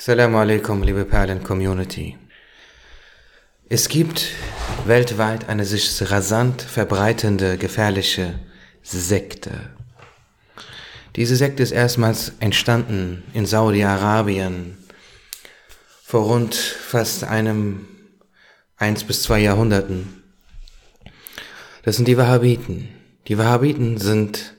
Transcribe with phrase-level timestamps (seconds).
[0.00, 2.16] Assalamu alaikum, liebe Perlen-Community.
[3.68, 4.28] Es gibt
[4.86, 8.40] weltweit eine sich rasant verbreitende, gefährliche
[8.82, 9.52] Sekte.
[11.16, 14.78] Diese Sekte ist erstmals entstanden in Saudi-Arabien
[16.02, 17.86] vor rund fast einem
[18.78, 20.22] eins bis zwei Jahrhunderten.
[21.82, 22.88] Das sind die Wahhabiten.
[23.28, 24.54] Die Wahhabiten sind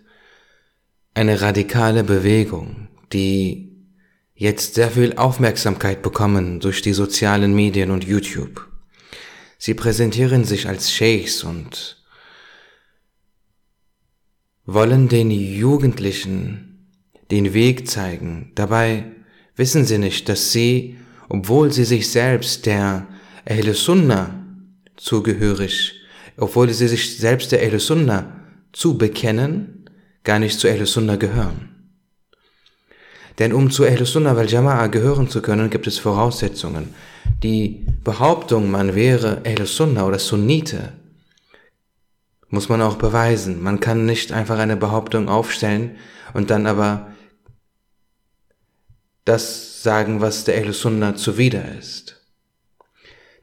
[1.16, 3.71] eine radikale Bewegung, die
[4.42, 8.68] jetzt sehr viel Aufmerksamkeit bekommen durch die sozialen Medien und YouTube.
[9.60, 12.04] Sie präsentieren sich als Sheikhs und
[14.66, 16.88] wollen den Jugendlichen
[17.30, 18.52] den Weg zeigen.
[18.56, 19.12] Dabei
[19.56, 20.98] wissen sie nicht, dass sie,
[21.30, 23.08] obwohl sie sich selbst der
[23.48, 24.44] Ahl Sunnah
[24.98, 26.02] zugehörig,
[26.38, 29.88] obwohl sie sich selbst der Ahl Sunnah zubekennen,
[30.24, 31.71] gar nicht zu Ahl Sunnah gehören.
[33.40, 36.94] Denn um zu Ahl Sunnah wal Jama'a gehören zu können, gibt es Voraussetzungen.
[37.44, 40.94] Die Behauptung, man wäre Ahl Sunnah oder Sunnite,
[42.50, 43.64] muss man auch beweisen.
[43.64, 45.96] Man kann nicht einfach eine Behauptung aufstellen
[46.34, 47.12] und dann aber
[49.26, 52.18] das sagen, was der Ahl Sunnah zuwider ist.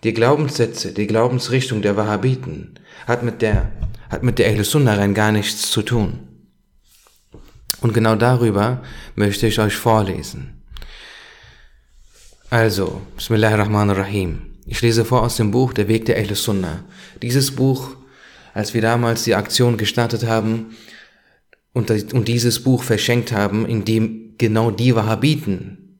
[0.04, 3.72] Die Glaubenssätze, die Glaubensrichtung der Wahhabiten hat mit der,
[4.10, 6.27] hat mit der Ahl Sunnah rein gar nichts zu tun.
[7.80, 8.82] Und genau darüber
[9.14, 10.62] möchte ich euch vorlesen.
[12.50, 14.54] Also, Bismillahirrahmanirrahim.
[14.66, 16.84] Ich lese vor aus dem Buch Der Weg der Ahl Sunnah.
[17.22, 17.96] Dieses Buch,
[18.54, 20.76] als wir damals die Aktion gestartet haben
[21.72, 25.98] und, und dieses Buch verschenkt haben, in dem genau die Wahhabiten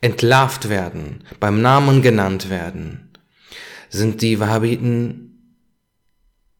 [0.00, 3.10] entlarvt werden, beim Namen genannt werden,
[3.90, 5.56] sind die Wahhabiten,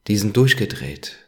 [0.09, 1.20] die sind durchgedreht.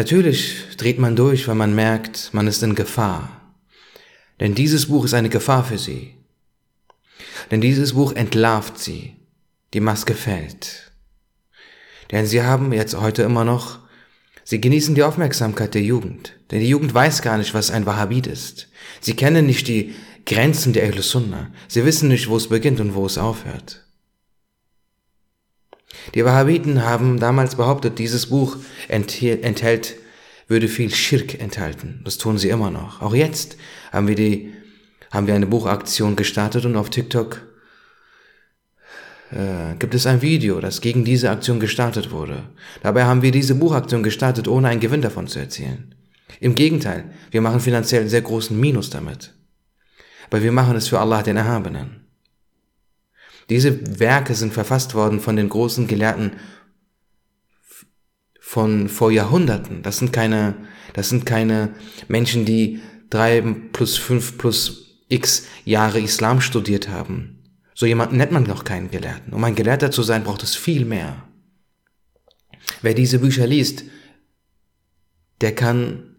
[0.00, 3.52] Natürlich dreht man durch, weil man merkt, man ist in Gefahr.
[4.40, 6.14] Denn dieses Buch ist eine Gefahr für sie.
[7.50, 9.16] Denn dieses Buch entlarvt sie.
[9.74, 10.90] Die Maske fällt.
[12.10, 13.80] Denn sie haben jetzt heute immer noch,
[14.42, 16.32] sie genießen die Aufmerksamkeit der Jugend.
[16.50, 18.68] Denn die Jugend weiß gar nicht, was ein Wahhabit ist.
[19.02, 21.50] Sie kennen nicht die Grenzen der Ahl Sunnah.
[21.68, 23.84] Sie wissen nicht, wo es beginnt und wo es aufhört.
[26.14, 28.56] Die Wahhabiten haben damals behauptet, dieses Buch
[28.88, 29.96] enthält,
[30.48, 32.00] würde viel Schirk enthalten.
[32.04, 33.00] Das tun sie immer noch.
[33.00, 33.56] Auch jetzt
[33.92, 34.52] haben wir die,
[35.12, 37.42] haben wir eine Buchaktion gestartet und auf TikTok
[39.30, 42.42] äh, gibt es ein Video, das gegen diese Aktion gestartet wurde.
[42.82, 45.94] Dabei haben wir diese Buchaktion gestartet, ohne einen Gewinn davon zu erzielen.
[46.40, 49.32] Im Gegenteil, wir machen finanziell einen sehr großen Minus damit.
[50.30, 51.99] Weil wir machen es für Allah den Erhabenen.
[53.50, 56.32] Diese Werke sind verfasst worden von den großen Gelehrten
[58.40, 59.82] von vor Jahrhunderten.
[59.82, 60.54] Das sind keine,
[60.94, 61.74] das sind keine
[62.08, 62.80] Menschen, die
[63.10, 63.40] drei
[63.72, 67.42] plus fünf plus x Jahre Islam studiert haben.
[67.74, 69.32] So jemanden nennt man noch keinen Gelehrten.
[69.32, 71.24] Um ein Gelehrter zu sein, braucht es viel mehr.
[72.82, 73.84] Wer diese Bücher liest,
[75.40, 76.16] der kann,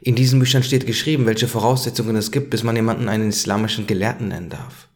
[0.00, 4.28] in diesen Büchern steht geschrieben, welche Voraussetzungen es gibt, bis man jemanden einen islamischen Gelehrten
[4.28, 4.87] nennen darf.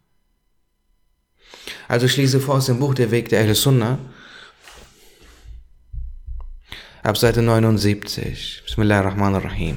[1.92, 3.98] Also ich lese vor aus dem Buch Der Weg der Ahl Sunnah,
[7.02, 8.62] ab Seite 79.
[8.64, 9.76] Bismillahirrahmanirrahim.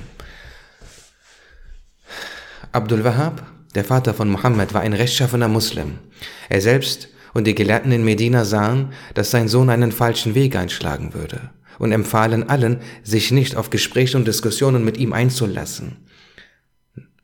[2.72, 3.46] Abdul Wahab,
[3.76, 6.00] der Vater von Mohammed, war ein rechtschaffener Muslim.
[6.48, 11.14] Er selbst und die Gelehrten in Medina sahen, dass sein Sohn einen falschen Weg einschlagen
[11.14, 11.50] würde
[11.80, 15.98] und empfahlen allen, sich nicht auf Gespräche und Diskussionen mit ihm einzulassen.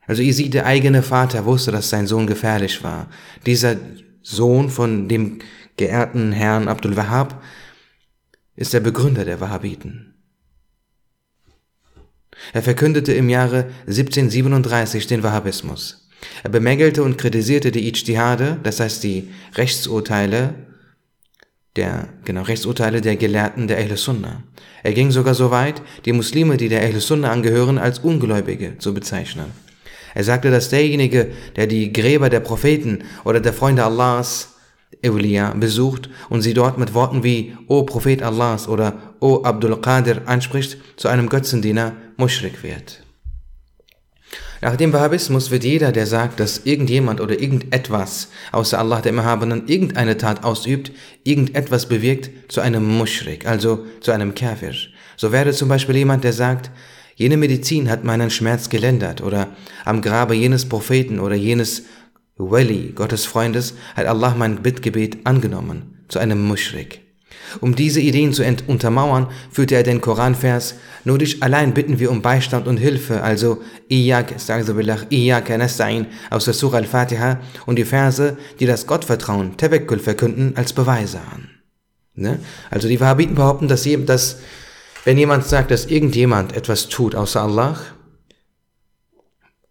[0.06, 3.08] Also ihr seht, der eigene Vater wusste, dass sein Sohn gefährlich war.
[3.46, 3.76] Dieser
[4.22, 5.38] Sohn von dem
[5.76, 7.42] geehrten Herrn Abdul Wahhab,
[8.56, 10.14] ist der Begründer der Wahhabiten.
[12.52, 16.08] Er verkündete im Jahre 1737 den Wahhabismus.
[16.42, 20.54] Er bemängelte und kritisierte die Ijtihade, das heißt die Rechtsurteile
[21.76, 24.42] der, genau, Rechtsurteile der Gelehrten der Ahl Sunnah.
[24.82, 28.92] Er ging sogar so weit, die Muslime, die der Ahl Sunnah angehören, als Ungläubige zu
[28.92, 29.46] bezeichnen.
[30.14, 34.50] Er sagte, dass derjenige, der die Gräber der Propheten oder der Freunde Allahs,
[35.04, 40.22] Eulia, besucht und sie dort mit Worten wie O Prophet Allahs oder O Abdul Qadir
[40.26, 43.02] anspricht, zu einem Götzendiener Mushrik wird.
[44.62, 49.66] Nach dem Wahhabismus wird jeder, der sagt, dass irgendjemand oder irgendetwas außer Allah dem Erhabenen
[49.66, 50.92] irgendeine Tat ausübt,
[51.24, 54.72] irgendetwas bewirkt, zu einem Mushrik, also zu einem Kafir.
[55.16, 56.70] So wäre zum Beispiel jemand, der sagt,
[57.14, 59.48] Jene Medizin hat meinen Schmerz gelindert oder
[59.84, 61.84] am Grabe jenes Propheten oder jenes
[62.36, 67.02] Wali, Gottes Freundes, hat Allah mein Bittgebet angenommen zu einem Mushrik.
[67.60, 72.22] Um diese Ideen zu untermauern, führte er den Koranvers, nur dich allein bitten wir um
[72.22, 73.60] Beistand und Hilfe, also
[73.90, 74.34] Iyak,
[75.10, 80.72] Iyak nasta'in aus der Surah Al-Fatiha und die Verse, die das Gottvertrauen, Tewekkul verkünden, als
[80.72, 81.50] Beweise an.
[82.14, 82.38] Ne?
[82.70, 84.38] Also die Wahhabiten behaupten, dass, dass
[85.04, 87.78] wenn jemand sagt, dass irgendjemand etwas tut außer Allah,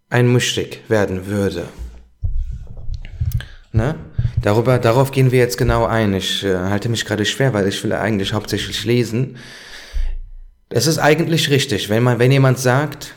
[0.09, 1.67] ein Muschrik werden würde.
[3.71, 3.95] Ne?
[4.41, 6.13] Darüber, darauf gehen wir jetzt genau ein.
[6.13, 9.37] Ich äh, halte mich gerade schwer, weil ich will eigentlich hauptsächlich lesen.
[10.69, 13.13] Es ist eigentlich richtig, wenn man, wenn jemand sagt,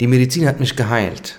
[0.00, 1.38] die Medizin hat mich geheilt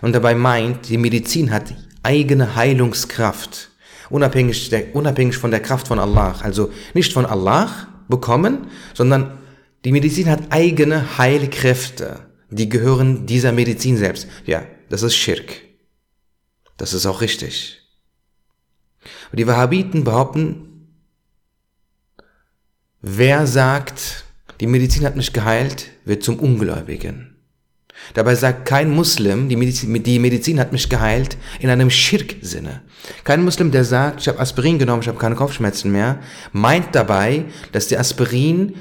[0.00, 3.70] und dabei meint, die Medizin hat eigene Heilungskraft,
[4.08, 9.38] unabhängig, der, unabhängig von der Kraft von Allah, also nicht von Allah bekommen, sondern
[9.84, 12.20] die Medizin hat eigene Heilkräfte,
[12.50, 14.28] die gehören dieser Medizin selbst.
[14.46, 15.60] Ja, das ist Schirk.
[16.76, 17.82] Das ist auch richtig.
[19.32, 20.88] Die Wahhabiten behaupten,
[23.00, 24.24] wer sagt,
[24.60, 27.27] die Medizin hat mich geheilt, wird zum Ungläubigen.
[28.14, 32.82] Dabei sagt kein Muslim, die Medizin, die Medizin hat mich geheilt, in einem Schirk-Sinne.
[33.24, 36.20] Kein Muslim, der sagt, ich habe Aspirin genommen, ich habe keine Kopfschmerzen mehr,
[36.52, 38.74] meint dabei, dass der Aspirin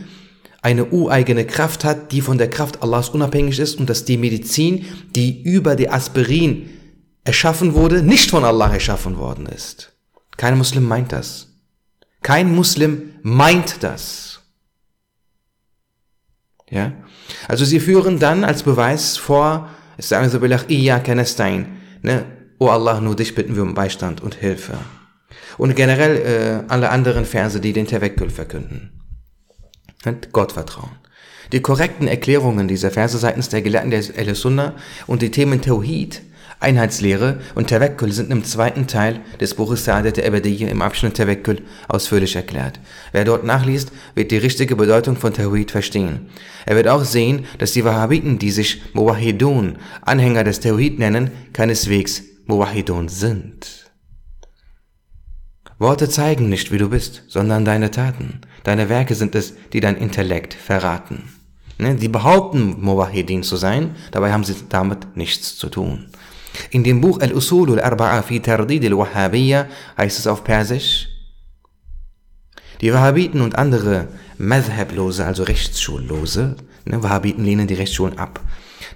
[0.61, 4.85] eine ureigene Kraft hat, die von der Kraft Allahs unabhängig ist und dass die Medizin,
[5.15, 6.69] die über die Aspirin
[7.23, 9.93] erschaffen wurde, nicht von Allah erschaffen worden ist.
[10.35, 11.47] Kein Muslim meint das.
[12.21, 14.41] Kein Muslim meint das.
[16.69, 16.93] Ja?
[17.47, 21.65] Also sie führen dann als Beweis vor, es sagen so bilach, iya kanastain,
[22.01, 22.25] ne?
[22.59, 24.77] O Allah, nur dich bitten wir um Beistand und Hilfe.
[25.57, 28.91] Und generell äh, alle anderen Verse, die den Tewekkul verkünden.
[30.05, 30.91] Und Gottvertrauen.
[31.51, 34.73] Die korrekten Erklärungen dieser Verse seitens der Gelehrten der El-Sunnah
[35.05, 36.21] und die Themen Tawhid
[36.59, 42.35] Einheitslehre und Tawakkul sind im zweiten Teil des Buches Sa'adat Abadiyya im Abschnitt Tawakkul ausführlich
[42.35, 42.79] erklärt.
[43.11, 46.29] Wer dort nachliest, wird die richtige Bedeutung von Tawhid verstehen.
[46.65, 52.23] Er wird auch sehen, dass die Wahhabiten, die sich Muwahidun, Anhänger des Tawhid nennen, keineswegs
[52.47, 53.91] Muwahidun sind.
[55.77, 58.41] Worte zeigen nicht, wie du bist, sondern deine Taten.
[58.63, 61.29] Deine Werke sind es, die dein Intellekt verraten.
[61.77, 66.07] Ne, die behaupten, Muwahidin zu sein, dabei haben sie damit nichts zu tun.
[66.71, 69.67] In dem Buch Al-Usul al-Arba'a fi Tardid al-Wahhabiyya
[69.97, 71.09] heißt es auf Persisch,
[72.81, 74.07] die Wahhabiten und andere
[74.37, 76.55] Madhablose, also Rechtsschullose,
[76.85, 78.39] ne, Wahhabiten lehnen die Rechtsschulen ab.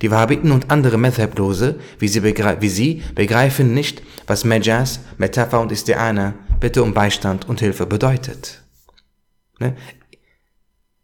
[0.01, 5.71] Die Wahhabiten und andere Madhablose, wie sie, wie sie begreifen nicht, was Majaz, Metapher und
[5.71, 8.61] Isti'ana, Bitte um Beistand und Hilfe bedeutet.
[9.57, 9.75] Ne?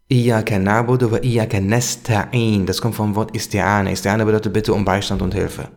[0.08, 2.64] Iyaka na'budu wa iyaka nasta'in.
[2.64, 3.90] Das kommt vom Wort Isti'ana.
[3.90, 5.68] Isti'ana bedeutet Bitte um Beistand und Hilfe.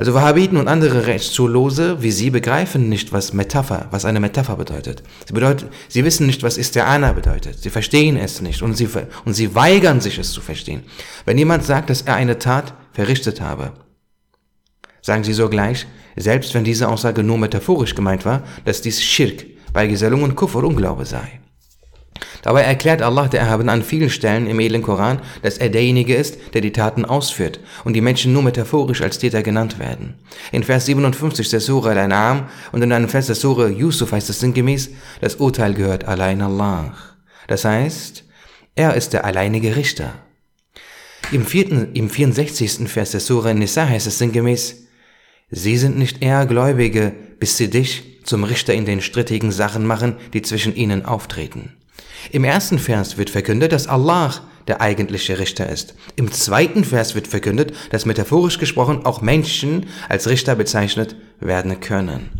[0.00, 5.02] Also Wahhabiten und andere Rechtszulose wie sie begreifen nicht, was Metapher, was eine Metapher bedeutet.
[5.26, 7.58] Sie, bedeutet, sie wissen nicht, was Isti'ana bedeutet.
[7.58, 8.88] Sie verstehen es nicht und sie,
[9.26, 10.84] und sie weigern sich, es zu verstehen.
[11.26, 13.72] Wenn jemand sagt, dass er eine Tat verrichtet habe,
[15.02, 15.86] sagen sie sogleich,
[16.16, 19.44] selbst wenn diese Aussage nur metaphorisch gemeint war, dass dies Schirk,
[19.74, 21.39] Beigesellung und Kufr Unglaube sei.
[22.42, 26.38] Dabei erklärt Allah der Erhabene an vielen Stellen im edlen Koran, dass er derjenige ist,
[26.54, 30.14] der die Taten ausführt und die Menschen nur metaphorisch als Täter genannt werden.
[30.52, 34.40] In Vers 57 der Surah Al-An'am und in einem Vers der Surah Yusuf heißt es
[34.40, 34.90] sinngemäß,
[35.20, 36.94] das Urteil gehört allein Allah.
[37.46, 38.24] Das heißt,
[38.74, 40.14] er ist der alleinige Richter.
[41.32, 42.88] Im, vierten, im 64.
[42.88, 44.88] Vers der Surah Nisa heißt es sinngemäß,
[45.52, 50.16] Sie sind nicht eher Gläubige, bis sie dich zum Richter in den strittigen Sachen machen,
[50.32, 51.72] die zwischen ihnen auftreten.
[52.30, 54.34] Im ersten Vers wird verkündet, dass Allah
[54.68, 55.94] der eigentliche Richter ist.
[56.16, 62.30] Im zweiten Vers wird verkündet, dass metaphorisch gesprochen auch Menschen als Richter bezeichnet werden können.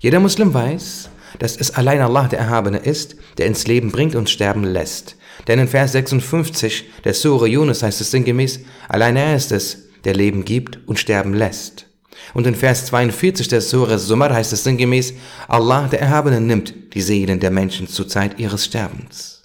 [0.00, 4.30] Jeder Muslim weiß, dass es allein Allah der Erhabene ist, der ins Leben bringt und
[4.30, 5.16] sterben lässt.
[5.46, 10.14] Denn in Vers 56 der Sure Yunus heißt es sinngemäß, allein er ist es, der
[10.14, 11.87] Leben gibt und sterben lässt.
[12.34, 15.14] Und in Vers 42 der Surah Sumar heißt es sinngemäß,
[15.48, 19.38] Allah der Erhabene nimmt die Seelen der Menschen zur Zeit ihres Sterbens.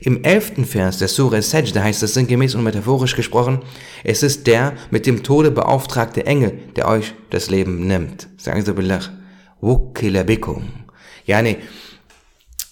[0.00, 3.60] Im elften Vers der Surah Sajda heißt es sinngemäß und metaphorisch gesprochen,
[4.02, 8.28] es ist der mit dem Tode beauftragte Engel, der euch das Leben nimmt.
[8.36, 9.00] Sagen Sie billah,
[9.60, 10.64] wukila bikum.
[11.26, 11.58] Yani,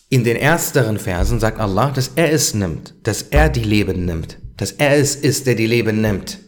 [0.09, 4.39] in den ersteren Versen sagt Allah, dass er es nimmt, dass er die Leben nimmt,
[4.59, 6.39] dass er es ist, der die Leben nimmt.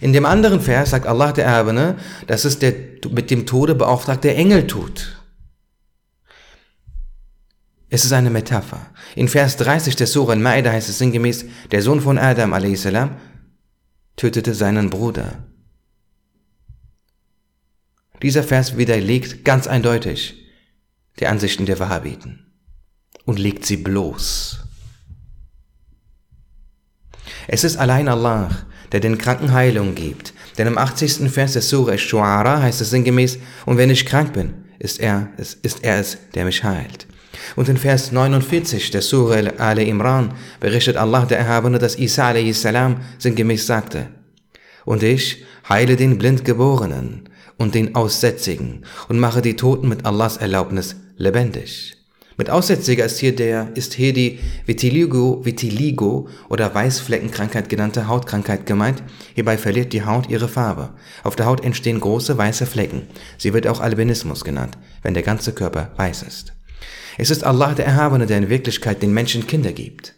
[0.00, 2.74] In dem anderen Vers sagt Allah der Erbene, dass es der
[3.10, 5.18] mit dem Tode beauftragte Engel tut.
[7.90, 8.90] Es ist eine Metapher.
[9.16, 12.86] In Vers 30 der Surah Al-Ma'idah heißt es sinngemäß, der Sohn von Adam a.s.
[14.16, 15.44] tötete seinen Bruder.
[18.22, 20.34] Dieser Vers widerlegt ganz eindeutig,
[21.20, 22.52] der Ansichten der Wahhabiten
[23.24, 24.60] und legt sie bloß.
[27.46, 30.32] Es ist allein Allah, der den Kranken Heilung gibt.
[30.56, 31.30] Denn im 80.
[31.30, 35.54] Vers der Surah Shu'ara heißt es sinngemäß, und wenn ich krank bin, ist er, es,
[35.54, 37.06] ist er es, der mich heilt.
[37.56, 42.66] Und in Vers 49 der Surah Al Imran berichtet Allah der Erhabene, dass Isa a.s.
[43.18, 44.06] sinngemäß sagte,
[44.84, 47.28] und ich heile den Blindgeborenen
[47.58, 51.97] und den Aussätzigen und mache die Toten mit Allahs Erlaubnis lebendig.
[52.38, 59.02] Mit Aussätziger ist hier der, ist hier die Vitiligo, Vitiligo oder Weißfleckenkrankheit genannte Hautkrankheit gemeint.
[59.34, 60.90] Hierbei verliert die Haut ihre Farbe.
[61.24, 63.02] Auf der Haut entstehen große weiße Flecken.
[63.38, 66.52] Sie wird auch Albinismus genannt, wenn der ganze Körper weiß ist.
[67.16, 70.14] Es ist Allah der Erhabene, der in Wirklichkeit den Menschen Kinder gibt.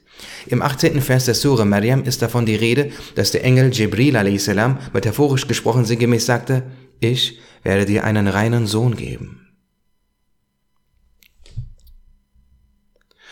[0.47, 1.01] Im 18.
[1.01, 4.51] Vers der Sure Maryam ist davon die Rede, dass der Engel Jibril a.s.
[4.93, 6.65] metaphorisch gesprochen sinngemäß sagte,
[7.01, 9.50] ich werde dir einen reinen Sohn geben.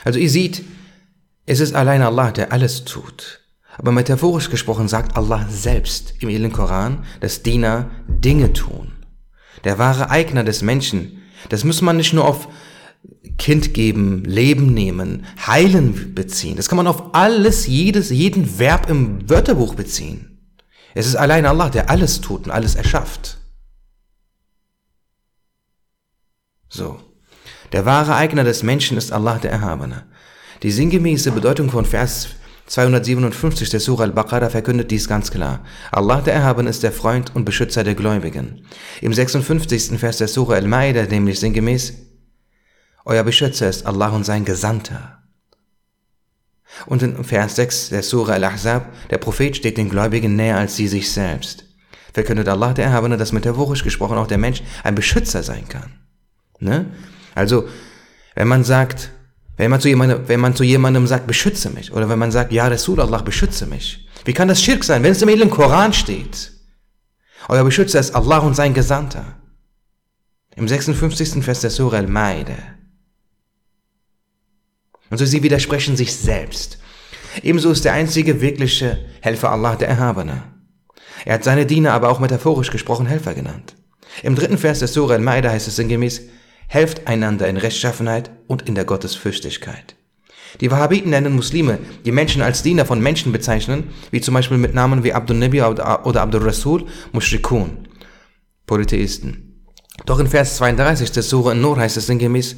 [0.05, 0.63] Also ihr seht,
[1.47, 3.41] es ist allein Allah, der alles tut.
[3.77, 8.93] Aber metaphorisch gesprochen sagt Allah selbst im Heiligen Koran, dass Diener Dinge tun.
[9.65, 12.49] Der wahre Eigner des Menschen, das muss man nicht nur auf
[13.39, 16.57] Kind geben, Leben nehmen, heilen beziehen.
[16.57, 20.39] Das kann man auf alles, jedes, jeden Verb im Wörterbuch beziehen.
[20.95, 23.39] Es ist allein Allah, der alles tut und alles erschafft.
[26.69, 27.01] So.
[27.73, 30.05] Der wahre Eigner des Menschen ist Allah der Erhabene.
[30.63, 32.29] Die sinngemäße Bedeutung von Vers
[32.67, 35.65] 257 der Surah Al-Baqarah verkündet dies ganz klar.
[35.91, 38.67] Allah der Erhabene ist der Freund und Beschützer der Gläubigen.
[39.01, 39.99] Im 56.
[39.99, 41.95] Vers der Surah Al-Ma'idah nämlich sinngemäß,
[43.05, 45.23] Euer Beschützer ist Allah und sein Gesandter.
[46.85, 50.89] Und in Vers 6 der Surah Al-Ahzab, der Prophet steht den Gläubigen näher als sie
[50.89, 51.65] sich selbst.
[52.13, 55.95] Verkündet Allah der Erhabene, dass metaphorisch gesprochen auch der Mensch ein Beschützer sein kann.
[56.61, 56.87] Ne?
[57.39, 57.69] Also,
[58.35, 59.11] wenn man sagt,
[59.57, 62.53] wenn man, zu jemandem, wenn man zu jemandem sagt, beschütze mich, oder wenn man sagt,
[62.53, 64.07] ja, Rasul Allah, beschütze mich.
[64.25, 66.53] Wie kann das Schirk sein, wenn es im edlen Koran steht?
[67.49, 69.37] Euer Beschützer ist Allah und sein Gesandter.
[70.57, 71.45] Im 56.
[71.45, 72.59] Vers der Surah Al-Ma'idah.
[75.11, 76.79] Und so sie widersprechen sich selbst.
[77.43, 80.43] Ebenso ist der einzige wirkliche Helfer Allah der Erhabene.
[81.25, 83.77] Er hat seine Diener aber auch metaphorisch gesprochen Helfer genannt.
[84.25, 86.23] Im dritten Vers der Surah Al-Ma'idah heißt es sinngemäß,
[86.69, 89.97] helft einander in Rechtschaffenheit und in der Gottesfürchtigkeit.
[90.61, 94.75] Die Wahhabiten nennen Muslime, die Menschen als Diener von Menschen bezeichnen, wie zum Beispiel mit
[94.75, 97.89] Namen wie Abdul Nabi oder Abdul Rasul, Mushrikun,
[98.67, 99.65] Polytheisten.
[100.07, 102.57] Doch in Vers 32 des Surah Nur heißt es sinngemäß,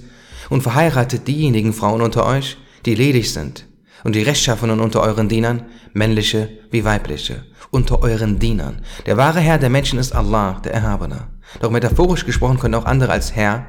[0.51, 3.67] und verheiratet diejenigen Frauen unter euch, die ledig sind,
[4.03, 8.83] und die Rechtschaffenen unter euren Dienern, männliche wie weibliche, unter euren Dienern.
[9.07, 11.29] Der wahre Herr der Menschen ist Allah, der Erhabene.
[11.61, 13.67] Doch metaphorisch gesprochen können auch andere als Herr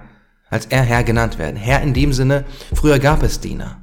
[0.52, 1.56] als er Herr genannt werden.
[1.56, 3.82] Herr in dem Sinne, früher gab es Diener,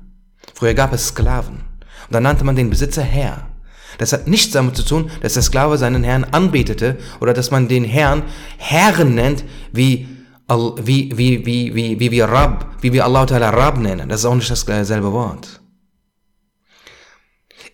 [0.54, 1.56] früher gab es Sklaven.
[1.56, 3.48] Und dann nannte man den Besitzer Herr.
[3.96, 7.66] Das hat nichts damit zu tun, dass der Sklave seinen Herrn anbetete oder dass man
[7.66, 8.22] den Herrn
[8.58, 10.06] Herren nennt, wie,
[10.48, 14.08] wie, wie, wie, wie, wie wir Rab, wie wir Allah Ta'ala Rab nennen.
[14.08, 15.60] Das ist auch nicht dasselbe Wort.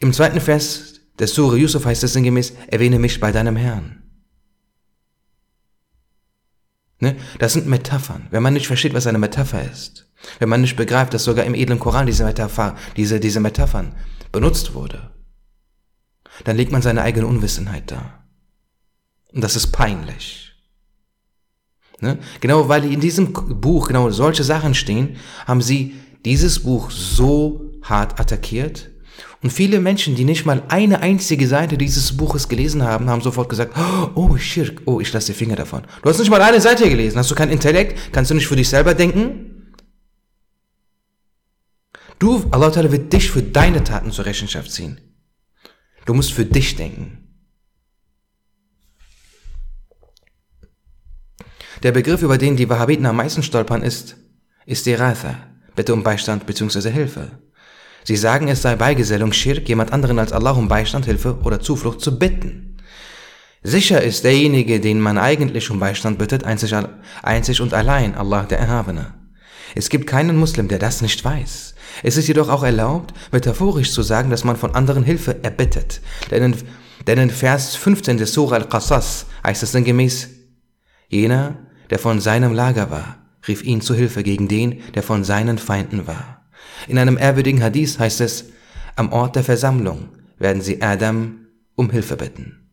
[0.01, 4.04] Im zweiten Vers der Sure Yusuf heißt es sinngemäß, erwähne mich bei deinem Herrn.
[7.05, 7.17] Ne?
[7.39, 8.29] Das sind Metaphern.
[8.31, 11.55] Wenn man nicht versteht, was eine Metapher ist, wenn man nicht begreift, dass sogar im
[11.55, 13.95] edlen Koran diese, Metapher, diese, diese Metaphern
[14.33, 15.11] benutzt wurde,
[16.45, 18.25] dann legt man seine eigene Unwissenheit da.
[19.35, 20.55] Und das ist peinlich.
[22.01, 22.19] Ne?
[22.41, 25.95] Genau weil in diesem Buch genau solche Sachen stehen, haben sie
[26.25, 28.91] dieses Buch so hart attackiert,
[29.45, 33.51] und viele Menschen, die nicht mal eine einzige Seite dieses Buches gelesen haben, haben sofort
[33.51, 33.77] gesagt,
[34.15, 35.83] oh, Schirk, oh, ich lasse die Finger davon.
[36.03, 38.57] Du hast nicht mal eine Seite gelesen, hast du kein Intellekt, kannst du nicht für
[38.57, 39.75] dich selber denken?
[42.19, 44.99] Du, Allah Ta'ala wird dich für deine Taten zur Rechenschaft ziehen.
[46.07, 47.29] Du musst für dich denken.
[51.83, 54.17] Der Begriff, über den die Wahhabiten am meisten stolpern, ist
[54.65, 55.37] Istiratha,
[55.77, 56.91] Bitte um Beistand bzw.
[56.91, 57.31] Hilfe.
[58.05, 62.03] Sie sagen, es sei Beigesellung Schirk, jemand anderen als Allah um Beistand, Hilfe oder Zuflucht
[62.03, 62.77] zu bitten.
[63.63, 66.75] Sicher ist derjenige, den man eigentlich um Beistand bittet, einzig,
[67.23, 69.15] einzig und allein Allah der Erhabene.
[69.75, 71.75] Es gibt keinen Muslim, der das nicht weiß.
[72.03, 76.03] Es ist jedoch auch erlaubt, metaphorisch zu sagen, dass man von anderen Hilfe erbittet.
[76.31, 76.57] Denn in,
[77.07, 80.29] denn in Vers 15 des Surah Al-Qasas heißt es dann gemäß,
[81.09, 81.57] jener,
[81.89, 83.17] der von seinem Lager war,
[83.49, 86.44] rief ihn zu Hilfe gegen den, der von seinen Feinden war.
[86.89, 88.47] In einem ehrwürdigen Hadith heißt es,
[88.97, 92.71] am Ort der Versammlung werden sie Adam um Hilfe bitten.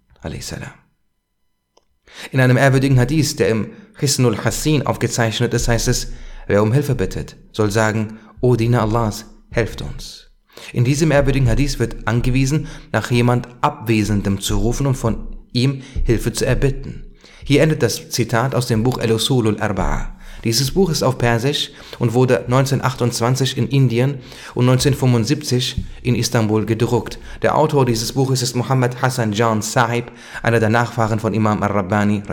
[2.31, 6.11] In einem ehrwürdigen Hadith, der im Hisnul Hassin aufgezeichnet ist, heißt es,
[6.47, 10.31] Wer um Hilfe bittet, soll sagen, O Diener Allahs, helft uns.
[10.73, 16.33] In diesem ehrwürdigen Hadith wird angewiesen, nach jemand Abwesendem zu rufen und von ihm Hilfe
[16.33, 17.05] zu erbitten.
[17.43, 20.13] Hier endet das Zitat aus dem Buch El-Usul al-Arba'a.
[20.43, 24.15] Dieses Buch ist auf Persisch und wurde 1928 in Indien
[24.55, 27.19] und 1975 in Istanbul gedruckt.
[27.41, 32.23] Der Autor dieses Buches ist Muhammad Hassan Jan Sahib, einer der Nachfahren von Imam al-Rabbani,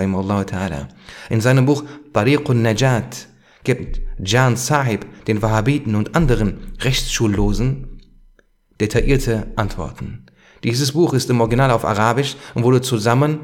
[1.28, 3.28] In seinem Buch Tariqun Najat
[3.64, 8.00] gibt Jan Sahib den Wahhabiten und anderen Rechtsschullosen
[8.80, 10.26] detaillierte Antworten.
[10.64, 13.40] Dieses Buch ist im Original auf Arabisch und wurde zusammen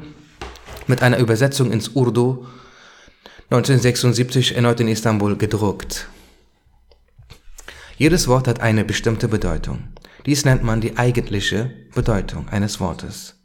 [0.87, 2.45] mit einer Übersetzung ins Urdu
[3.51, 6.07] 1976 erneut in Istanbul gedruckt.
[7.95, 9.83] Jedes Wort hat eine bestimmte Bedeutung.
[10.25, 13.35] Dies nennt man die eigentliche Bedeutung eines Wortes.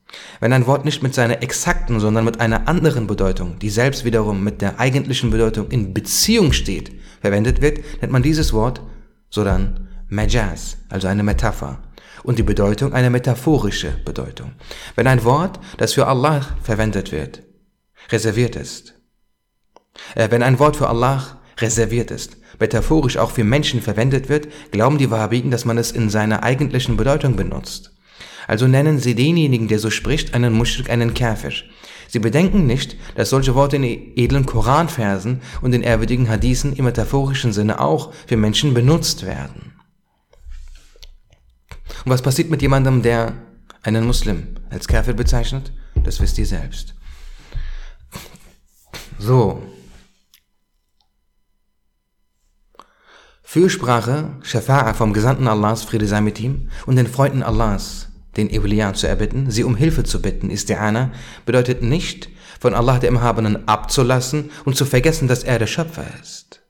[0.40, 4.42] Wenn ein Wort nicht mit seiner exakten, sondern mit einer anderen Bedeutung, die selbst wiederum
[4.42, 8.80] mit der eigentlichen Bedeutung in Beziehung steht, verwendet wird, nennt man dieses Wort
[9.28, 11.78] so dann Majaz, also eine Metapher.
[12.22, 14.52] Und die Bedeutung eine metaphorische Bedeutung.
[14.96, 17.42] Wenn ein Wort, das für Allah verwendet wird,
[18.10, 18.94] reserviert ist,
[20.14, 25.10] wenn ein Wort für Allah reserviert ist, metaphorisch auch für Menschen verwendet wird, glauben die
[25.10, 27.92] Wahhabiten, dass man es in seiner eigentlichen Bedeutung benutzt.
[28.46, 31.52] Also nennen sie denjenigen, der so spricht, einen Muschrik, einen Kafir.
[32.08, 37.52] Sie bedenken nicht, dass solche Worte in edlen Koranversen und in ehrwürdigen Hadithen im metaphorischen
[37.52, 39.74] Sinne auch für Menschen benutzt werden.
[42.04, 43.34] Und was passiert mit jemandem, der
[43.82, 45.72] einen Muslim als Kafir bezeichnet?
[46.02, 46.94] Das wisst ihr selbst.
[49.18, 49.62] So,
[53.52, 58.94] Fürsprache, Shafa'a vom Gesandten Allahs, Friede sei mit ihm, und den Freunden Allahs, den Evliya
[58.94, 61.08] zu erbitten, sie um Hilfe zu bitten, Isti'ana,
[61.46, 62.28] bedeutet nicht,
[62.60, 66.60] von Allah dem Erhabenen abzulassen und zu vergessen, dass er der Schöpfer ist.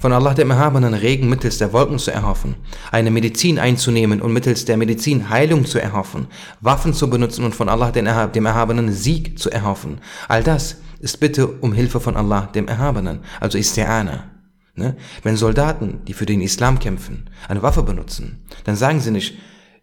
[0.00, 2.56] Von Allah dem Erhabenen Regen mittels der Wolken zu erhoffen,
[2.90, 6.26] eine Medizin einzunehmen und mittels der Medizin Heilung zu erhoffen,
[6.60, 10.00] Waffen zu benutzen und von Allah dem Erhabenen Sieg zu erhoffen.
[10.26, 14.39] All das ist Bitte um Hilfe von Allah dem Erhabenen, also Isti'ana.
[14.80, 14.96] Ne?
[15.22, 19.36] Wenn Soldaten, die für den Islam kämpfen, eine Waffe benutzen, dann sagen sie nicht,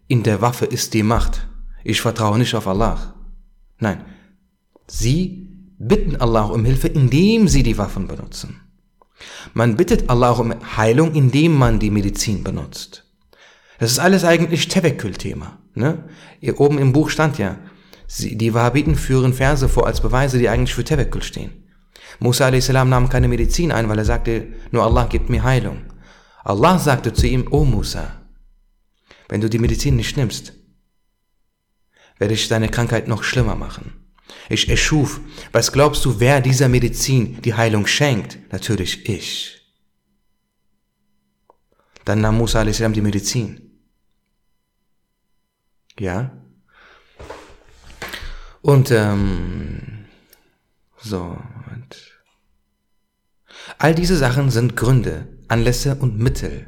[0.08, 1.48] in der Waffe ist die Macht.
[1.84, 3.14] Ich vertraue nicht auf Allah.
[3.78, 4.04] Nein,
[4.88, 8.62] sie bitten Allah um Hilfe, indem sie die Waffen benutzen.
[9.54, 13.06] Man bittet Allah um Heilung, indem man die Medizin benutzt.
[13.78, 15.60] Das ist alles eigentlich Tewekkül-Thema.
[15.76, 16.06] Ne?
[16.40, 17.60] Hier oben im Buch stand ja,
[18.20, 21.67] die Wahhabiten führen Verse vor als Beweise, die eigentlich für Tewekkül stehen.
[22.20, 22.70] Musa a.s.
[22.70, 25.86] nahm keine Medizin ein, weil er sagte, nur Allah gibt mir Heilung.
[26.44, 28.22] Allah sagte zu ihm, O Musa,
[29.28, 30.54] wenn du die Medizin nicht nimmst,
[32.18, 33.94] werde ich deine Krankheit noch schlimmer machen.
[34.50, 35.20] Ich erschuf,
[35.52, 38.40] was glaubst du, wer dieser Medizin die Heilung schenkt?
[38.52, 39.62] Natürlich ich.
[42.06, 42.78] Dann nahm Musa a.s.
[42.78, 43.82] die Medizin.
[46.00, 46.32] Ja?
[48.62, 50.06] Und ähm,
[50.98, 51.38] so,
[53.78, 56.68] All diese Sachen sind Gründe, Anlässe und Mittel.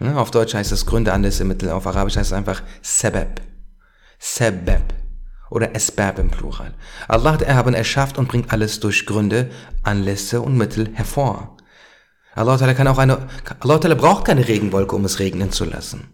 [0.00, 1.70] Auf Deutsch heißt es Gründe, Anlässe, Mittel.
[1.70, 3.40] Auf Arabisch heißt es einfach Sebeb.
[4.18, 4.94] Sebeb.
[5.50, 6.74] Oder Esbab im Plural.
[7.08, 9.50] Allah der Erhaben erschafft und bringt alles durch Gründe,
[9.82, 11.56] Anlässe und Mittel hervor.
[12.34, 13.26] Allah kann auch eine,
[13.60, 16.12] Allah braucht keine Regenwolke, um es regnen zu lassen.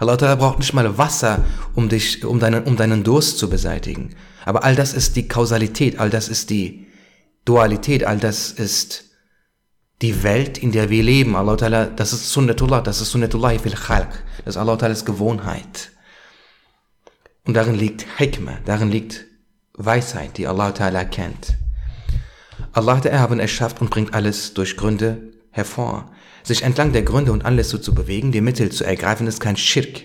[0.00, 1.44] Allah braucht nicht mal Wasser,
[1.74, 4.16] um dich, um deinen, um deinen Durst zu beseitigen.
[4.44, 6.88] Aber all das ist die Kausalität, all das ist die
[7.44, 9.11] Dualität, all das ist
[10.02, 11.36] die Welt, in der wir leben.
[11.36, 14.08] Allah Ta'ala, das ist Sunnatullah, das ist Sunnatullah fil Khalq.
[14.44, 15.92] Das ist Allah Ta'ala's Gewohnheit.
[17.44, 19.24] Und darin liegt Hikmah, darin liegt
[19.74, 21.56] Weisheit, die Allah Ta'ala kennt.
[22.72, 26.10] Allah der Erhaben erschafft und bringt alles durch Gründe hervor.
[26.42, 30.02] Sich entlang der Gründe und Anlässe zu bewegen, die Mittel zu ergreifen, ist kein Schirk.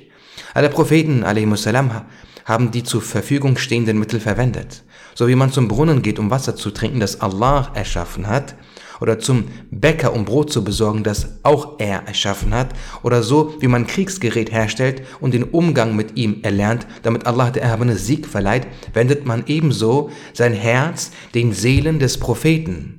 [0.54, 1.24] Alle Propheten,
[1.56, 2.06] salam,
[2.46, 4.84] haben die zur Verfügung stehenden Mittel verwendet.
[5.16, 8.56] So wie man zum Brunnen geht, um Wasser zu trinken, das Allah erschaffen hat,
[9.00, 12.70] oder zum Bäcker, um Brot zu besorgen, das auch er erschaffen hat,
[13.04, 17.64] oder so, wie man Kriegsgerät herstellt und den Umgang mit ihm erlernt, damit Allah der
[17.64, 22.98] Erhabene Sieg verleiht, wendet man ebenso sein Herz den Seelen des Propheten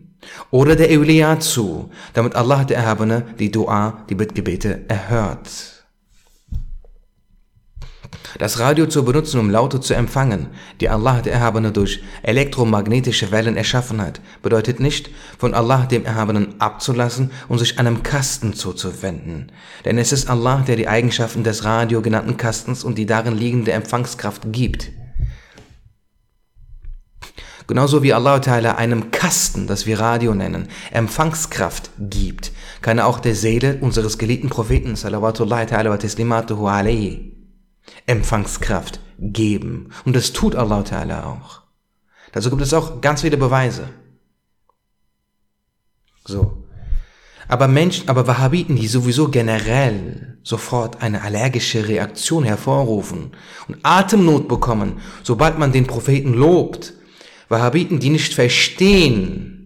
[0.51, 5.78] oder der Eulia zu, damit Allah der Erhabene die Dua, die Bittgebete erhört.
[8.37, 10.49] Das Radio zu benutzen, um Laute zu empfangen,
[10.81, 16.61] die Allah der Erhabene durch elektromagnetische Wellen erschaffen hat, bedeutet nicht, von Allah dem Erhabenen
[16.61, 19.51] abzulassen und sich einem Kasten zuzuwenden.
[19.85, 23.73] Denn es ist Allah, der die Eigenschaften des Radio genannten Kastens und die darin liegende
[23.73, 24.91] Empfangskraft gibt.
[27.67, 33.21] Genauso wie Allah Ta'ala einem Kasten, das wir Radio nennen, Empfangskraft gibt, kann er auch
[33.21, 37.38] der Seele unseres geliebten Propheten, salawatullahi ta'ala wa taslimatuhu alayhi,
[38.07, 39.91] Empfangskraft geben.
[40.05, 41.63] Und das tut Allah Ta'ala auch.
[42.33, 43.89] Dazu gibt es auch ganz viele Beweise.
[46.25, 46.65] So.
[47.49, 53.33] Aber Menschen, aber Wahhabiten, die sowieso generell sofort eine allergische Reaktion hervorrufen
[53.69, 56.93] und Atemnot bekommen, sobald man den Propheten lobt,
[57.49, 59.59] Wahhabiten, die nicht verstehen,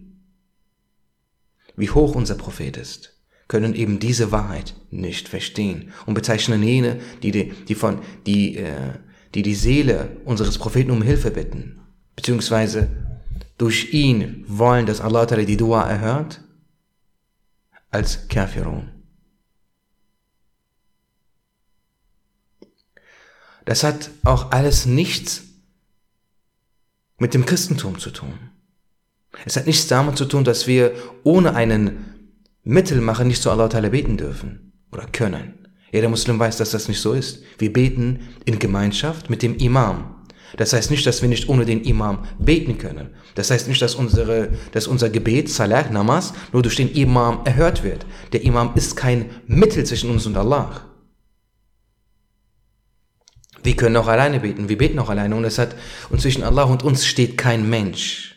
[1.75, 3.12] wie hoch unser Prophet ist,
[3.53, 8.93] können eben diese Wahrheit nicht verstehen und bezeichnen jene, die die, die von, die, äh,
[9.35, 11.79] die die Seele unseres Propheten um Hilfe bitten,
[12.15, 12.89] beziehungsweise
[13.59, 16.41] durch ihn wollen, dass Allah die Dua erhört,
[17.91, 18.89] als Kafirun.
[23.65, 25.43] Das hat auch alles nichts
[27.19, 28.33] mit dem Christentum zu tun.
[29.45, 32.12] Es hat nichts damit zu tun, dass wir ohne einen
[32.63, 35.67] Mittelmacher nicht zu Allah beten dürfen oder können.
[35.91, 37.43] Jeder Muslim weiß, dass das nicht so ist.
[37.59, 40.23] Wir beten in Gemeinschaft mit dem Imam.
[40.57, 43.09] Das heißt nicht, dass wir nicht ohne den Imam beten können.
[43.35, 47.83] Das heißt nicht, dass, unsere, dass unser Gebet, Salah, Namas, nur durch den Imam erhört
[47.83, 48.05] wird.
[48.33, 50.81] Der Imam ist kein Mittel zwischen uns und Allah.
[53.63, 55.75] Wir können auch alleine beten, wir beten auch alleine und es hat,
[56.09, 58.32] und zwischen Allah und uns steht kein Mensch.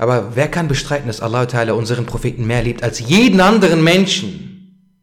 [0.00, 4.96] Aber wer kann bestreiten, dass Allah Ta'ala unseren Propheten mehr liebt als jeden anderen Menschen?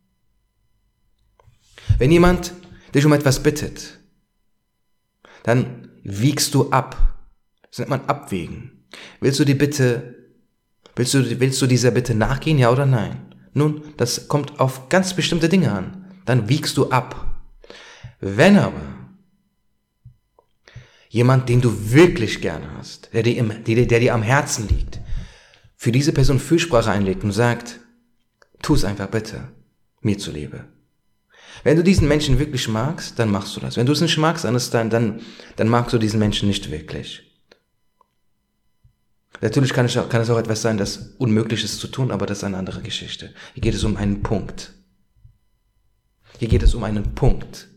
[1.99, 2.53] Wenn jemand
[2.95, 3.99] dich um etwas bittet,
[5.43, 6.97] dann wiegst du ab.
[7.69, 8.87] Das nennt man abwägen.
[9.19, 10.15] Willst du die Bitte,
[10.95, 13.35] willst du, willst du dieser Bitte nachgehen, ja oder nein?
[13.53, 16.07] Nun, das kommt auf ganz bestimmte Dinge an.
[16.25, 17.43] Dann wiegst du ab.
[18.19, 18.81] Wenn aber
[21.17, 24.99] jemand, den du wirklich gerne hast, der dir, im, der, der dir am Herzen liegt,
[25.75, 27.79] für diese Person Fürsprache einlegt und sagt,
[28.61, 29.49] tu es einfach bitte,
[30.01, 30.65] mir zuliebe.
[31.63, 33.77] Wenn du diesen Menschen wirklich magst, dann machst du das.
[33.77, 35.21] Wenn du es nicht magst, dann, dann,
[35.55, 37.23] dann magst du diesen Menschen nicht wirklich.
[39.41, 42.39] Natürlich kann auch, kann es auch etwas sein, das unmöglich ist zu tun, aber das
[42.39, 43.33] ist eine andere Geschichte.
[43.55, 44.73] Hier geht es um einen Punkt.
[46.37, 47.69] Hier geht es um einen Punkt.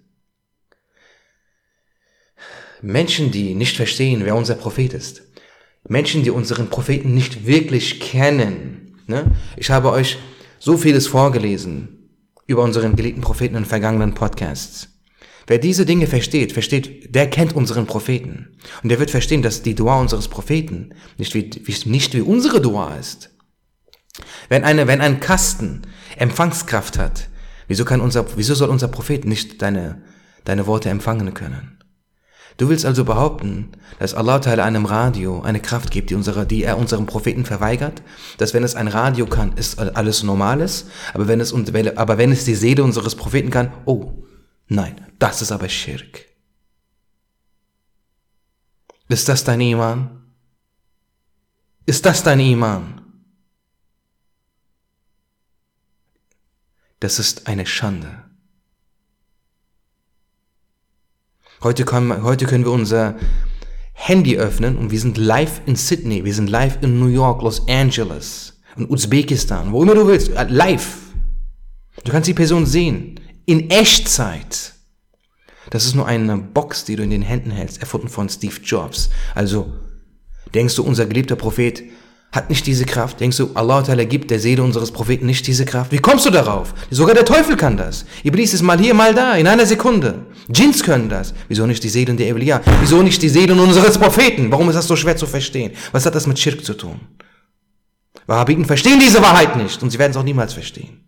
[2.82, 5.22] Menschen, die nicht verstehen, wer unser Prophet ist.
[5.88, 9.02] Menschen, die unseren Propheten nicht wirklich kennen.
[9.06, 9.32] Ne?
[9.56, 10.18] Ich habe euch
[10.58, 12.10] so vieles vorgelesen
[12.46, 14.88] über unseren geliebten Propheten in vergangenen Podcasts.
[15.46, 18.56] Wer diese Dinge versteht, versteht, der kennt unseren Propheten.
[18.82, 21.50] Und der wird verstehen, dass die Dua unseres Propheten nicht wie,
[21.86, 23.30] nicht wie unsere Dua ist.
[24.48, 25.82] Wenn eine, wenn ein Kasten
[26.16, 27.28] Empfangskraft hat,
[27.66, 30.02] wieso kann unser, wieso soll unser Prophet nicht deine,
[30.44, 31.79] deine Worte empfangen können?
[32.60, 36.62] Du willst also behaupten, dass Allah Teil einem Radio eine Kraft gibt, die, unsere, die
[36.62, 38.02] er unserem Propheten verweigert,
[38.36, 41.54] dass wenn es ein Radio kann, ist alles Normales, aber wenn es,
[41.96, 44.12] aber wenn es die Seele unseres Propheten kann, oh,
[44.68, 46.26] nein, das ist aber Schirk.
[49.08, 50.20] Ist das dein Iman?
[51.86, 53.00] Ist das dein Iman?
[56.98, 58.19] Das ist eine Schande.
[61.62, 63.16] Heute können, heute können wir unser
[63.92, 67.68] Handy öffnen und wir sind live in Sydney, wir sind live in New York, Los
[67.68, 70.96] Angeles, in Usbekistan, wo immer du willst, äh, live.
[72.02, 74.72] Du kannst die Person sehen, in Echtzeit.
[75.68, 79.10] Das ist nur eine Box, die du in den Händen hältst, erfunden von Steve Jobs.
[79.34, 79.70] Also,
[80.54, 81.82] denkst du, unser geliebter Prophet
[82.32, 83.20] hat nicht diese Kraft?
[83.20, 85.90] Denkst du, Allah Ta'ala gibt der Seele unseres Propheten nicht diese Kraft?
[85.90, 86.74] Wie kommst du darauf?
[86.90, 88.04] Sogar der Teufel kann das.
[88.22, 90.26] Iblis ist mal hier, mal da, in einer Sekunde.
[90.46, 91.34] Djinns können das.
[91.48, 92.60] Wieso nicht die Seelen der Evliya?
[92.80, 94.50] Wieso nicht die Seelen unseres Propheten?
[94.52, 95.72] Warum ist das so schwer zu verstehen?
[95.90, 97.00] Was hat das mit Schirk zu tun?
[98.26, 101.04] Wahhabiten verstehen diese Wahrheit nicht und sie werden es auch niemals verstehen.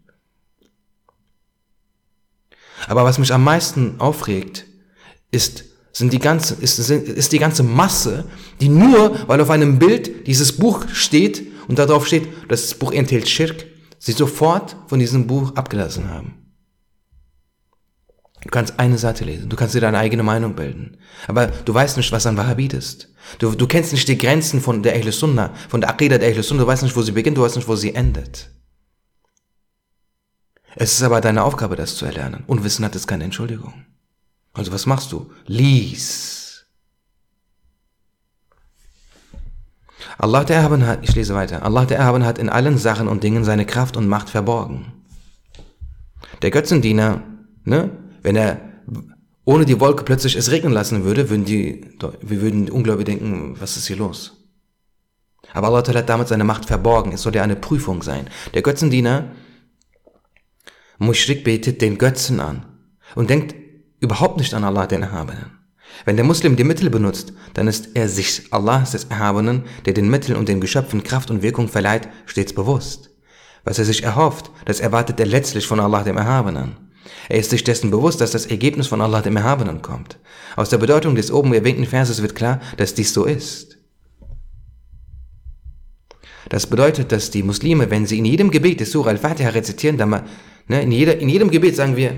[2.88, 4.66] Aber was mich am meisten aufregt,
[5.30, 8.24] ist, sind die ganze, ist, ist die ganze Masse,
[8.60, 12.92] die nur, weil auf einem Bild dieses Buch steht und darauf steht, dass das Buch
[12.92, 13.66] enthält Schirk,
[13.98, 16.42] sie sofort von diesem Buch abgelassen haben.
[18.42, 20.96] Du kannst eine Seite lesen, du kannst dir deine eigene Meinung bilden.
[21.28, 23.08] Aber du weißt nicht, was ein Wahhabit ist.
[23.38, 26.42] Du, du kennst nicht die Grenzen von der Ahl Sunnah, von der Aqidah der Ahl
[26.42, 28.50] Sunnah, du weißt nicht, wo sie beginnt, du weißt nicht, wo sie endet.
[30.74, 32.42] Es ist aber deine Aufgabe, das zu erlernen.
[32.46, 33.84] Und Wissen hat es keine Entschuldigung.
[34.52, 35.30] Also was machst du?
[35.46, 36.66] Lies.
[40.18, 43.22] Allah der Erhaben hat, ich lese weiter, Allah der Erhaben hat in allen Sachen und
[43.22, 44.92] Dingen seine Kraft und Macht verborgen.
[46.42, 47.22] Der Götzendiener,
[47.64, 47.90] ne,
[48.22, 48.60] wenn er
[49.44, 53.76] ohne die Wolke plötzlich es regnen lassen würde, würden die, wir würden Ungläubige denken, was
[53.76, 54.42] ist hier los?
[55.52, 57.12] Aber Allah hat damit seine Macht verborgen.
[57.12, 58.28] Es soll ja eine Prüfung sein.
[58.54, 59.32] Der Götzendiener,
[60.98, 62.64] Mushrik betet den Götzen an
[63.16, 63.54] und denkt
[64.02, 65.58] überhaupt nicht an Allah, den Erhabenen.
[66.04, 70.10] Wenn der Muslim die Mittel benutzt, dann ist er sich Allahs des Erhabenen, der den
[70.10, 73.10] Mitteln und den Geschöpfen Kraft und Wirkung verleiht, stets bewusst.
[73.64, 76.76] Was er sich erhofft, das erwartet er letztlich von Allah dem Erhabenen.
[77.28, 80.18] Er ist sich dessen bewusst, dass das Ergebnis von Allah dem Erhabenen kommt.
[80.56, 83.78] Aus der Bedeutung des oben erwähnten Verses wird klar, dass dies so ist.
[86.48, 90.10] Das bedeutet, dass die Muslime, wenn sie in jedem Gebet des Surah al-Fatiha rezitieren, dann
[90.66, 92.14] ne, in, jeder, in jedem Gebet sagen wir,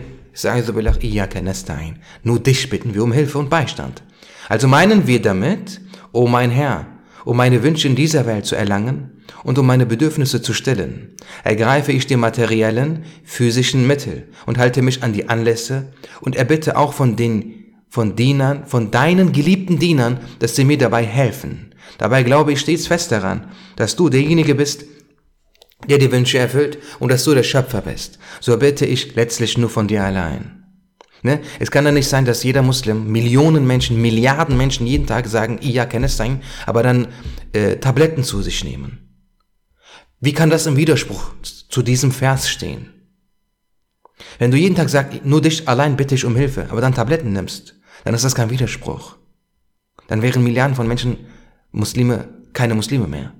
[2.22, 4.02] nur dich bitten wir um Hilfe und Beistand.
[4.48, 5.80] Also meinen wir damit,
[6.12, 6.86] O mein Herr,
[7.24, 11.92] um meine Wünsche in dieser Welt zu erlangen und um meine Bedürfnisse zu stillen, ergreife
[11.92, 17.16] ich die materiellen, physischen Mittel und halte mich an die Anlässe und erbitte auch von
[17.16, 22.60] den von Dienern, von deinen geliebten Dienern, dass sie mir dabei helfen, Dabei glaube ich
[22.60, 24.84] stets fest daran, dass du derjenige bist,
[25.88, 28.18] der die Wünsche erfüllt und dass du der Schöpfer bist.
[28.40, 30.64] So bitte ich letztlich nur von dir allein.
[31.22, 31.40] Ne?
[31.58, 35.58] Es kann ja nicht sein, dass jeder Muslim, Millionen Menschen, Milliarden Menschen jeden Tag sagen,
[35.62, 37.08] ja, kann es sein, aber dann
[37.52, 39.08] äh, Tabletten zu sich nehmen.
[40.20, 42.90] Wie kann das im Widerspruch zu diesem Vers stehen?
[44.38, 47.32] Wenn du jeden Tag sagst, nur dich allein bitte ich um Hilfe, aber dann Tabletten
[47.32, 49.16] nimmst, dann ist das kein Widerspruch.
[50.08, 51.18] Dann wären Milliarden von Menschen
[51.72, 53.32] Muslime keine Muslime mehr.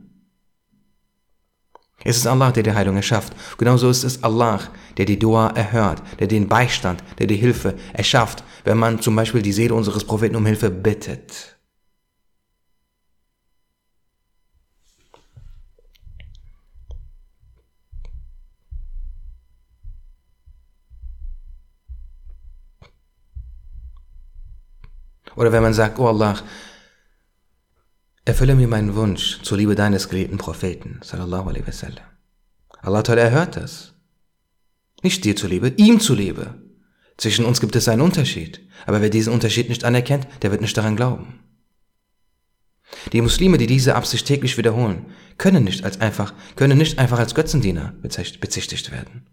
[2.05, 3.33] Es ist Allah, der die Heilung erschafft.
[3.57, 4.61] Genauso ist es Allah,
[4.99, 9.41] der die Dua erhört, der den Beistand, der die Hilfe erschafft, wenn man zum Beispiel
[9.41, 11.57] die Seele unseres Propheten um Hilfe bittet.
[25.37, 26.37] Oder wenn man sagt, oh Allah,
[28.27, 32.07] Erfülle mir meinen Wunsch zur Liebe deines geliebten Propheten, sallallahu alaihi wasallam.
[32.81, 33.93] Allah Ta'ala erhört das.
[35.03, 36.55] Nicht dir zuliebe, ihm zuliebe.
[37.19, 40.75] Zwischen uns gibt es einen Unterschied, aber wer diesen Unterschied nicht anerkennt, der wird nicht
[40.75, 41.41] daran glauben.
[43.13, 45.05] Die Muslime, die diese Absicht täglich wiederholen,
[45.37, 49.27] können nicht als einfach, können nicht einfach als Götzendiener bezichtigt werden.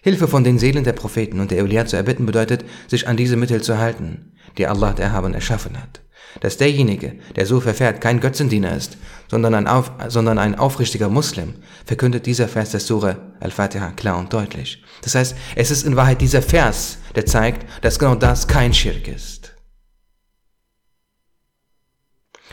[0.00, 3.36] Hilfe von den Seelen der Propheten und der Eulia zu erbitten bedeutet, sich an diese
[3.36, 6.02] Mittel zu halten, die Allah der Erhaben erschaffen hat
[6.40, 8.96] dass derjenige, der so verfährt, kein Götzendiener ist,
[9.30, 14.32] sondern ein, auf, sondern ein aufrichtiger Muslim, verkündet dieser Vers der Surah Al-Fatiha klar und
[14.32, 14.82] deutlich.
[15.02, 19.08] Das heißt, es ist in Wahrheit dieser Vers, der zeigt, dass genau das kein Schirk
[19.08, 19.54] ist.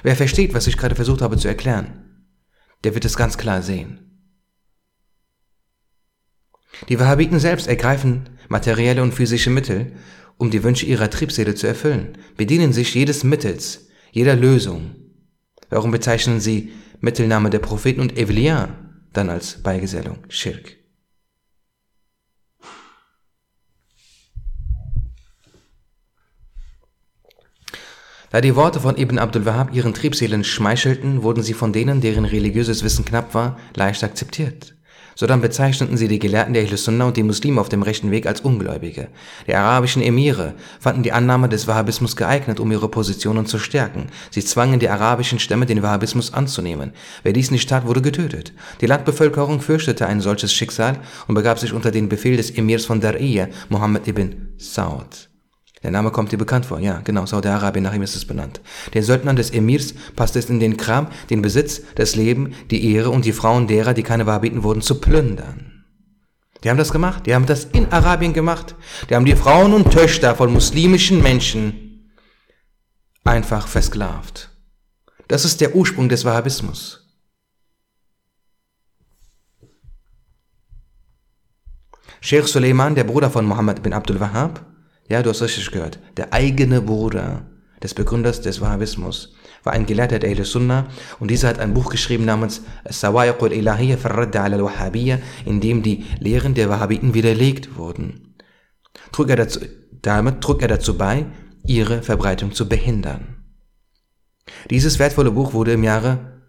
[0.04, 2.26] Wer versteht, was ich gerade versucht habe zu erklären,
[2.84, 4.06] der wird es ganz klar sehen.
[6.88, 9.94] Die Wahhabiten selbst ergreifen materielle und physische Mittel,
[10.40, 14.96] um die Wünsche ihrer Triebseele zu erfüllen, bedienen sich jedes Mittels, jeder Lösung.
[15.70, 16.72] Warum bezeichnen sie
[17.02, 18.70] Mittelname der Propheten und Evliya
[19.14, 20.78] dann als Beigesellung, Schirk?
[28.32, 32.26] Da die Worte von Ibn Abdul Wahab ihren Triebseelen schmeichelten, wurden sie von denen, deren
[32.26, 34.76] religiöses Wissen knapp war, leicht akzeptiert.
[35.20, 38.40] Sodann bezeichneten sie die Gelehrten der Ahl-Sunnah und die Muslime auf dem rechten Weg als
[38.40, 39.10] Ungläubige.
[39.48, 44.08] Die arabischen Emire fanden die Annahme des Wahhabismus geeignet, um ihre Positionen zu stärken.
[44.32, 46.94] Sie zwangen die arabischen Stämme, den Wahhabismus anzunehmen.
[47.24, 48.54] Wer dies nicht tat, wurde getötet.
[48.80, 53.02] Die Landbevölkerung fürchtete ein solches Schicksal und begab sich unter den Befehl des Emirs von
[53.02, 55.29] Dar'iyya, Muhammad ibn Saud.
[55.82, 58.60] Der Name kommt dir bekannt vor, ja, genau, Saudi-Arabien, nach ihm ist es benannt.
[58.94, 63.12] Den Söldnern des Emirs passt es in den Kram, den Besitz, das Leben, die Ehre
[63.12, 65.86] und die Frauen derer, die keine Wahhabiten wurden, zu plündern.
[66.64, 68.76] Die haben das gemacht, die haben das in Arabien gemacht.
[69.10, 72.12] Die haben die Frauen und Töchter von muslimischen Menschen
[73.24, 74.50] einfach versklavt.
[75.30, 77.06] Das ist der Ursprung des Wahhabismus.
[82.22, 84.66] Sheikh Suleiman, der Bruder von Muhammad bin Abdul Wahhab,
[85.10, 86.00] ja, du hast richtig gehört.
[86.18, 87.48] Der eigene Bruder
[87.82, 90.88] des Begründers des Wahhabismus war ein Gelehrter der Sunnah
[91.20, 96.54] und dieser hat ein Buch geschrieben namens Sawa'iq al-Ilahiyya farradda al-Wahhabiyya, in dem die Lehren
[96.54, 98.36] der Wahhabiten widerlegt wurden.
[99.12, 99.60] Trug er dazu,
[100.02, 101.26] damit trug er dazu bei,
[101.66, 103.44] ihre Verbreitung zu behindern.
[104.70, 106.42] Dieses wertvolle Buch wurde im Jahre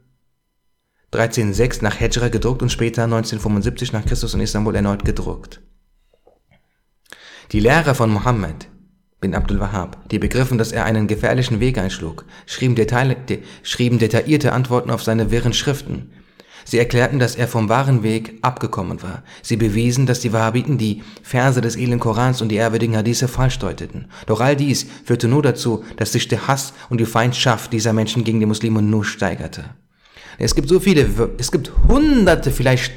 [1.12, 5.60] 1306 nach Hejra gedruckt und später 1975 nach Christus in Istanbul erneut gedruckt.
[7.52, 8.68] Die Lehrer von Mohammed
[9.20, 13.98] bin Abdul Wahhab, die begriffen, dass er einen gefährlichen Weg einschlug, schrieben, Detail, de, schrieben
[13.98, 16.12] detaillierte Antworten auf seine wirren Schriften.
[16.64, 19.24] Sie erklärten, dass er vom wahren Weg abgekommen war.
[19.42, 23.58] Sie bewiesen, dass die Wahhabiten die Verse des edlen Korans und die ehrwürdigen Hadithe falsch
[23.58, 24.06] deuteten.
[24.26, 28.22] Doch all dies führte nur dazu, dass sich der Hass und die Feindschaft dieser Menschen
[28.22, 29.64] gegen die Muslime nur steigerte.
[30.38, 31.08] Es gibt so viele,
[31.38, 32.92] es gibt hunderte, vielleicht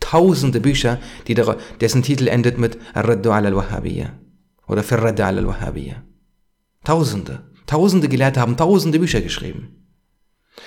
[0.00, 4.10] tausende Bücher, die der, dessen Titel endet mit Raddu al-Wahhabiyya
[4.66, 6.02] oder Firraddu al-Wahhabiyya.
[6.84, 7.50] Tausende.
[7.66, 9.84] Tausende Gelehrte haben tausende Bücher geschrieben.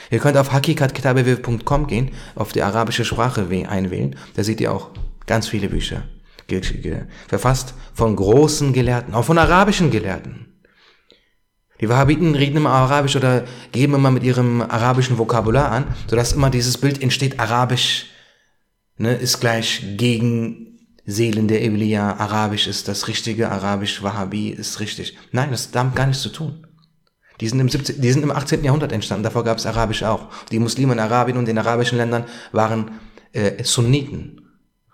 [0.10, 4.16] Ihr könnt auf hakikatkitabewe.com gehen, auf die arabische Sprache einwählen.
[4.36, 4.92] Da seht ihr auch
[5.26, 6.04] ganz viele Bücher.
[7.28, 10.64] Verfasst von großen Gelehrten, auch von arabischen Gelehrten.
[11.80, 16.50] Die Wahhabiten reden immer Arabisch oder geben immer mit ihrem arabischen Vokabular an, sodass immer
[16.50, 18.08] dieses Bild entsteht, Arabisch
[18.98, 25.18] ne, ist gleich gegen Seelen der Evliya, Arabisch ist das Richtige, Arabisch Wahhabi ist richtig.
[25.32, 26.68] Nein, das hat damit gar nichts zu tun.
[27.40, 28.64] Die sind, im 17, die sind im 18.
[28.64, 30.28] Jahrhundert entstanden, davor gab es Arabisch auch.
[30.52, 32.92] Die Muslime in Arabien und den arabischen Ländern waren
[33.32, 34.42] äh, Sunniten.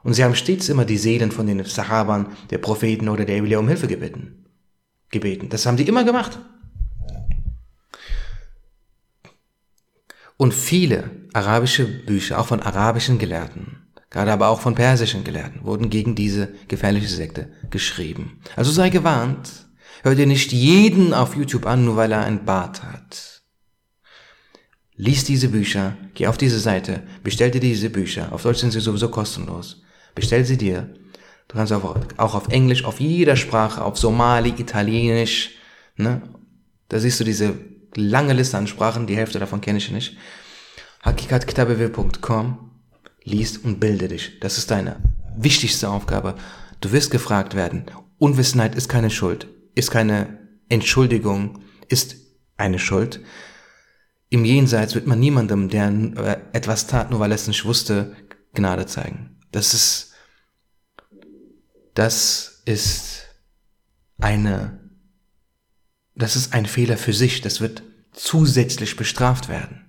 [0.03, 3.59] Und sie haben stets immer die Seelen von den Sahabern, der Propheten oder der Evliya
[3.59, 4.45] um Hilfe gebeten.
[5.09, 5.49] gebeten.
[5.49, 6.37] Das haben die immer gemacht.
[10.35, 13.82] Und viele arabische Bücher, auch von arabischen Gelehrten,
[14.13, 18.39] gerade aber auch von persischen Gelehrten, wurden gegen diese gefährliche Sekte geschrieben.
[18.55, 19.63] Also sei gewarnt,
[20.03, 23.41] Hör dir nicht jeden auf YouTube an, nur weil er ein Bart hat.
[24.97, 28.33] Lies diese Bücher, geh auf diese Seite, bestell dir diese Bücher.
[28.33, 29.81] Auf Deutsch sind sie sowieso kostenlos.
[30.13, 30.93] Bestell sie dir.
[31.47, 35.51] Du kannst auch, auch auf Englisch, auf jeder Sprache, auf Somali, Italienisch,
[35.95, 36.21] ne?
[36.89, 37.55] Da siehst du diese
[37.95, 40.17] lange Liste an Sprachen, die Hälfte davon kenne ich nicht.
[41.01, 42.72] hakikatkitabewe.com
[43.23, 44.39] Liest und bilde dich.
[44.39, 44.97] Das ist deine
[45.35, 46.35] wichtigste Aufgabe.
[46.81, 47.85] Du wirst gefragt werden.
[48.17, 52.15] Unwissenheit ist keine Schuld ist keine Entschuldigung, ist
[52.57, 53.21] eine Schuld.
[54.29, 58.15] Im Jenseits wird man niemandem, der äh, etwas tat, nur weil er es nicht wusste,
[58.53, 59.39] Gnade zeigen.
[59.51, 60.13] Das ist,
[61.93, 63.23] das ist
[64.19, 64.79] eine,
[66.15, 67.41] das ist ein Fehler für sich.
[67.41, 67.83] Das wird
[68.13, 69.82] zusätzlich bestraft werden.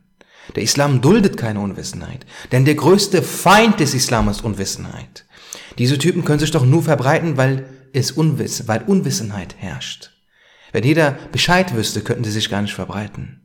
[0.55, 5.27] Der Islam duldet keine Unwissenheit, denn der größte Feind des Islam ist Unwissenheit.
[5.79, 10.11] Diese Typen können sich doch nur verbreiten, weil es Unwiss, weil Unwissenheit herrscht.
[10.73, 13.41] Wenn jeder Bescheid wüsste, könnten sie sich gar nicht verbreiten.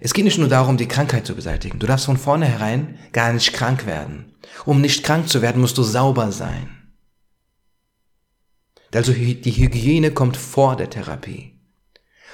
[0.00, 1.78] Es geht nicht nur darum, die Krankheit zu beseitigen.
[1.78, 4.32] Du darfst von vornherein gar nicht krank werden.
[4.64, 6.94] Um nicht krank zu werden, musst du sauber sein.
[8.94, 11.60] Also die Hygiene kommt vor der Therapie.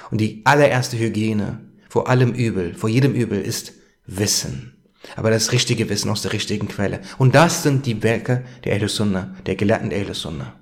[0.09, 3.73] Und die allererste Hygiene vor allem Übel, vor jedem Übel ist
[4.05, 4.77] Wissen
[5.15, 6.99] aber das richtige Wissen aus der richtigen Quelle.
[7.17, 10.53] Und das sind die Werke der Ahlus Sunnah, der Gelehrten der.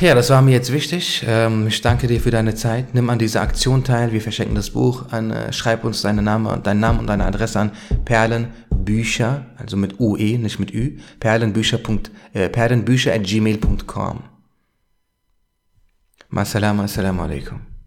[0.00, 1.24] Ja, das war mir jetzt wichtig.
[1.26, 2.94] Ähm, ich danke dir für deine Zeit.
[2.94, 4.12] Nimm an dieser Aktion teil.
[4.12, 5.06] Wir verschenken das Buch.
[5.10, 7.72] An, äh, schreib uns deinen Namen und deinen Namen und deine Adresse an
[8.04, 10.98] Perlenbücher, also mit UE, nicht mit Ü.
[11.18, 11.80] Perlenbücher.
[12.32, 14.22] Äh, perlenbücher at gmail.com.
[16.28, 17.77] Masalama, assalamu alaikum.